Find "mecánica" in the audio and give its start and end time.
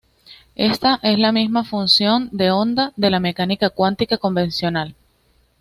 3.19-3.69